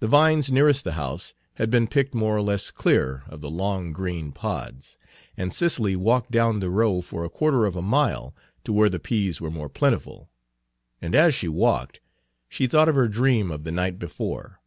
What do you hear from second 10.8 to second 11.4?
And as